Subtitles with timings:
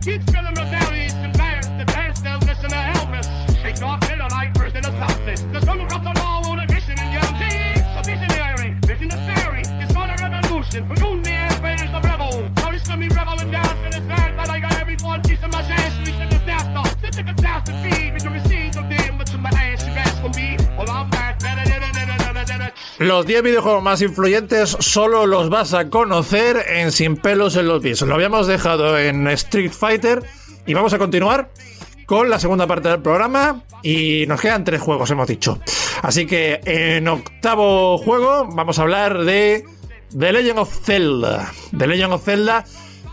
[0.00, 3.18] Dit zullen the wel eens de beste, beste tussen helpen.
[3.64, 5.50] Ik dacht wel een eigen person als laatste.
[5.52, 7.84] Dus kom ik op the law on a vision in young team.
[7.94, 10.86] So visionary, visionary, it's on a revolution.
[10.86, 12.50] For you near finish the rebel.
[12.54, 15.62] Now gonna me reveling down to the fact that I got everyone piece of my
[15.62, 16.82] chance We reach disaster.
[17.02, 18.59] Such a catastrophe, which you receive.
[23.00, 27.82] Los 10 videojuegos más influyentes solo los vas a conocer en Sin pelos en los
[27.82, 28.02] pies.
[28.02, 30.22] Lo habíamos dejado en Street Fighter
[30.66, 31.50] y vamos a continuar
[32.04, 35.58] con la segunda parte del programa y nos quedan tres juegos, hemos dicho.
[36.02, 39.64] Así que en octavo juego vamos a hablar de
[40.18, 41.50] The Legend of Zelda.
[41.74, 42.66] The Legend of Zelda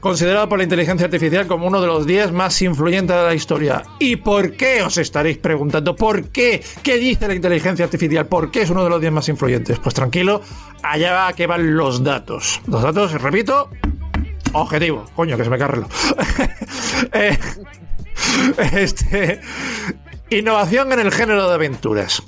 [0.00, 3.82] considerado por la inteligencia artificial como uno de los 10 más influyentes de la historia.
[3.98, 4.82] ¿Y por qué?
[4.82, 5.96] Os estaréis preguntando.
[5.96, 6.62] ¿Por qué?
[6.82, 8.26] ¿Qué dice la inteligencia artificial?
[8.26, 9.78] ¿Por qué es uno de los 10 más influyentes?
[9.78, 10.42] Pues tranquilo,
[10.82, 12.60] allá va que van los datos.
[12.66, 13.70] Los datos, repito,
[14.52, 15.04] objetivo.
[15.14, 15.88] Coño, que se me carrelo.
[17.12, 17.38] Eh,
[18.72, 19.40] este,
[20.30, 22.22] innovación en el género de aventuras.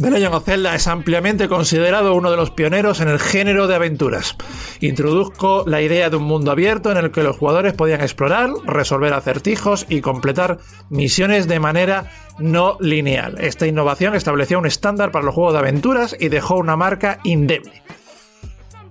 [0.00, 4.34] The Legend Zelda es ampliamente considerado uno de los pioneros en el género de aventuras.
[4.80, 9.12] Introdujo la idea de un mundo abierto en el que los jugadores podían explorar, resolver
[9.12, 10.56] acertijos y completar
[10.88, 13.36] misiones de manera no lineal.
[13.40, 17.82] Esta innovación estableció un estándar para los juegos de aventuras y dejó una marca indemne.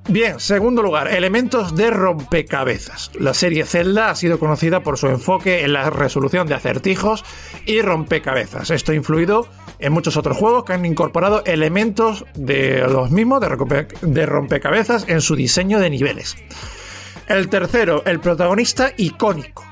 [0.10, 3.12] Bien, segundo lugar, elementos de rompecabezas.
[3.20, 7.24] La serie Zelda ha sido conocida por su enfoque en la resolución de acertijos
[7.68, 8.72] y rompecabezas.
[8.72, 9.48] Esto ha influido
[9.80, 13.42] en muchos otros juegos que han incorporado elementos de los mismos
[14.02, 16.36] de rompecabezas en su diseño de niveles.
[17.28, 19.64] El tercero, el protagonista icónico.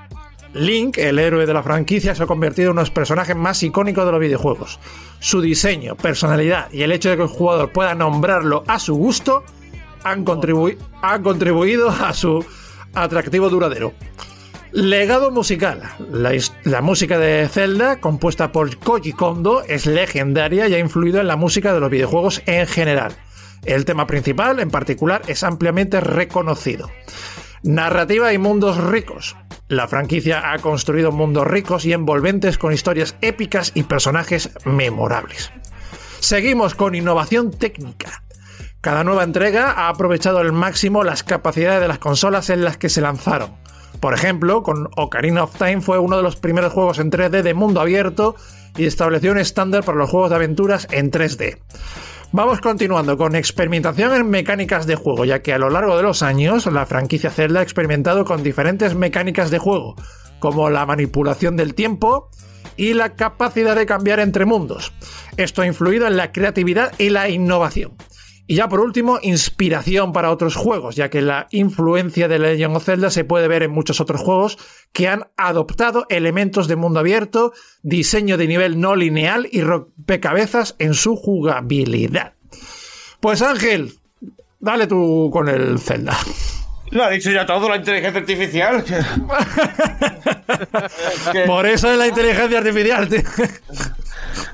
[0.53, 3.61] Link, el héroe de la franquicia, se ha convertido en uno de los personajes más
[3.63, 4.80] icónicos de los videojuegos.
[5.19, 9.44] Su diseño, personalidad y el hecho de que el jugador pueda nombrarlo a su gusto
[10.03, 12.45] han, contribuido a su
[12.94, 13.94] atractivo duradero.
[14.72, 15.82] Legado musical.
[16.64, 21.38] La, música de Zelda, compuesta por Koji Kondo, es legendaria y ha influido en la
[21.38, 23.14] música de los videojuegos en general.
[23.66, 26.90] El tema principal, en particular, es ampliamente reconocido.
[27.64, 29.38] Narrativa y mundos ricos.
[29.69, 35.52] La franquicia ha construido mundos ricos y envolventes con historias épicas y personajes memorables.
[36.20, 38.24] Seguimos con innovación técnica.
[38.81, 42.90] Cada nueva entrega ha aprovechado al máximo las capacidades de las consolas en las que
[42.90, 43.56] se lanzaron.
[44.00, 47.53] Por ejemplo, con Ocarina of Time fue uno de los primeros juegos en 3D de
[47.53, 48.35] mundo abierto
[48.78, 51.58] y estableció un estándar para los juegos de aventuras en 3D.
[52.31, 56.22] Vamos continuando con experimentación en mecánicas de juego, ya que a lo largo de los
[56.22, 59.96] años la franquicia Zelda ha experimentado con diferentes mecánicas de juego,
[60.40, 62.29] como la manipulación del tiempo
[62.75, 64.94] y la capacidad de cambiar entre mundos.
[65.38, 67.94] Esto ha influido en la creatividad y la innovación.
[68.50, 72.85] Y ya por último, inspiración para otros juegos, ya que la influencia de Legend of
[72.85, 74.58] Zelda se puede ver en muchos otros juegos
[74.94, 77.52] que han adoptado elementos de mundo abierto,
[77.84, 82.35] diseño de nivel no lineal y rompecabezas en su jugabilidad.
[83.19, 83.96] Pues Ángel,
[84.62, 86.18] dale tú con el Zelda.
[86.91, 88.81] Lo ha dicho ya todo la inteligencia artificial.
[91.46, 93.09] Por eso es la inteligencia artificial.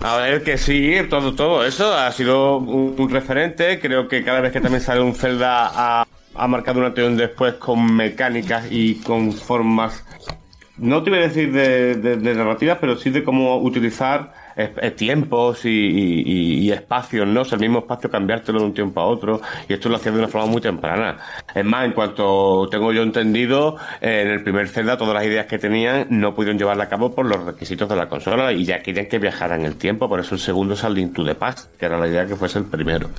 [0.03, 3.79] A ver, que sí, todo, todo eso ha sido un, referente.
[3.79, 6.05] Creo que cada vez que también sale un Zelda ha,
[6.35, 10.05] ha marcado un antes después con mecánicas y con formas,
[10.77, 14.33] no te voy a decir de, de narrativas, pero sí de cómo utilizar
[14.95, 17.41] tiempos y, espacios, ¿no?
[17.41, 20.19] O el mismo espacio cambiártelo de un tiempo a otro, y esto lo hacía de
[20.19, 21.17] una forma muy temprana.
[21.53, 25.57] Es más, en cuanto tengo yo entendido, en el primer Zelda todas las ideas que
[25.57, 29.07] tenían no pudieron llevarla a cabo por los requisitos de la consola y ya querían
[29.07, 31.85] que viajaran el tiempo, por eso el segundo es el Link to the Past, que
[31.85, 33.09] era la idea que fuese el primero.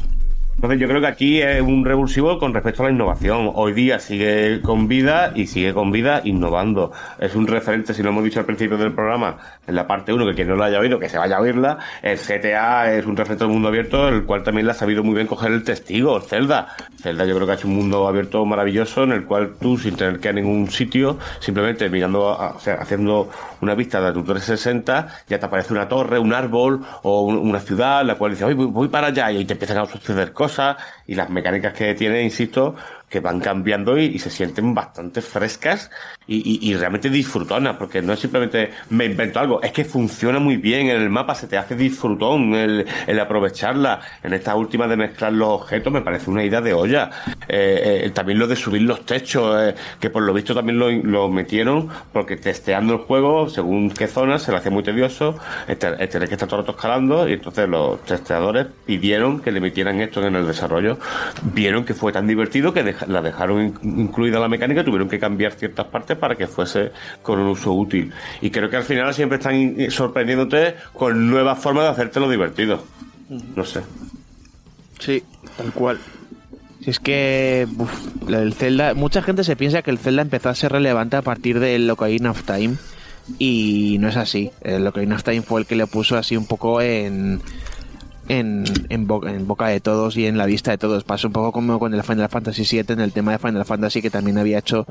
[0.54, 3.50] Entonces yo creo que aquí es un revulsivo con respecto a la innovación.
[3.54, 6.92] Hoy día sigue con vida y sigue con vida innovando.
[7.18, 10.26] Es un referente, si lo hemos dicho al principio del programa, en la parte 1,
[10.26, 11.78] que quien no lo haya oído, que se vaya a oírla.
[12.02, 15.14] El GTA es un referente del mundo abierto, el cual también le ha sabido muy
[15.14, 16.68] bien coger el testigo, Zelda.
[17.04, 19.94] Zelda yo creo que ha hecho un mundo abierto maravilloso en el cual tú, sin
[19.94, 23.28] tener que ir a ningún sitio, simplemente mirando, o sea, haciendo
[23.60, 28.06] una vista de tu 360, ya te aparece una torre, un árbol o una ciudad,
[28.06, 31.28] la cual dices, voy, voy para allá y te empiezan a suceder cosas y las
[31.28, 32.74] mecánicas que tiene, insisto,
[33.14, 35.88] que van cambiando y, se sienten bastante frescas
[36.26, 40.88] y, realmente disfrutonas, porque no es simplemente me invento algo, es que funciona muy bien
[40.88, 44.00] en el mapa, se te hace disfrutón el, aprovecharla.
[44.24, 47.08] En esta última de mezclar los objetos me parece una idea de olla.
[47.46, 51.28] Eh, eh, también lo de subir los techos, eh, que por lo visto también lo,
[51.28, 55.38] metieron, porque testeando el juego, según qué zona, se le hace muy tedioso,
[55.78, 60.00] tener que estar todo el rato escalando, y entonces los testeadores pidieron que le metieran
[60.00, 60.98] esto en el desarrollo
[61.52, 65.86] vieron que fue tan divertido que la dejaron incluida la mecánica, tuvieron que cambiar ciertas
[65.86, 66.92] partes para que fuese
[67.22, 68.12] con un uso útil.
[68.40, 72.84] Y creo que al final siempre están sorprendiéndote con nuevas formas de hacértelo divertido.
[73.28, 73.80] No sé.
[74.98, 75.22] Sí,
[75.56, 75.98] tal cual.
[76.82, 77.66] Si es que
[78.28, 81.58] el Zelda, mucha gente se piensa que el Zelda empezó a ser relevante a partir
[81.58, 82.76] del Ocarina of Time
[83.38, 84.50] y no es así.
[84.60, 87.40] El Ocarina of Time fue el que le puso así un poco en,
[88.28, 91.04] en, en, boca, de todos y en la vista de todos.
[91.04, 94.02] Pasó un poco como con el Final Fantasy VII en el tema de Final Fantasy
[94.02, 94.86] que también había hecho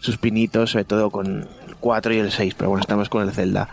[0.00, 1.26] sus pinitos, sobre todo con
[1.68, 3.68] el 4 y el 6, pero bueno, estamos con el Zelda.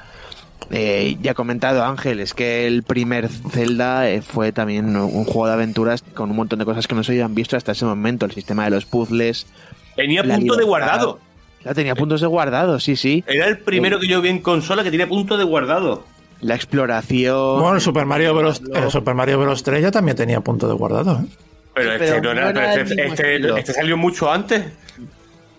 [0.72, 5.48] Eh, ya ha comentado Ángel, es que el primer Zelda eh, fue también un juego
[5.48, 8.26] de aventuras con un montón de cosas que no se habían visto hasta ese momento.
[8.26, 9.48] El sistema de los puzzles.
[9.96, 11.20] Tenía punto de guardado.
[11.66, 13.24] Ya tenía puntos de guardado, sí, sí.
[13.28, 16.06] Era el primero eh, que yo vi en consola que tenía punto de guardado.
[16.42, 17.60] La exploración.
[17.60, 18.62] Bueno, el Super Mario Bros.
[18.74, 19.64] El Super Mario Bros.
[19.64, 21.26] 3 ya también tenía punto de guardado.
[21.74, 24.66] Pero, este, no era, este, este, este, salió mucho antes.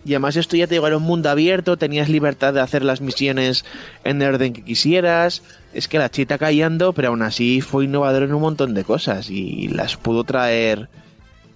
[0.05, 3.03] Y además esto ya te digo, era un mundo abierto, tenías libertad de hacer las
[3.03, 3.67] misiones
[4.05, 5.43] en el orden que quisieras.
[5.75, 9.29] Es que la chita callando, pero aún así fue innovador en un montón de cosas
[9.31, 10.89] y las pudo traer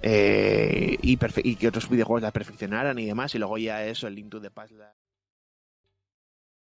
[0.02, 1.16] eh, y,
[1.56, 3.34] que otros videojuegos las perfeccionaran y demás.
[3.34, 4.72] Y luego ya eso, el Link to the Past.